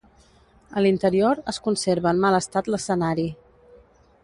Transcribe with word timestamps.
A 0.79 0.81
l'interior, 0.85 1.41
es 1.53 1.59
conserva 1.67 2.15
en 2.15 2.23
mal 2.25 2.39
estat 2.39 2.73
l'escenari. 2.75 3.29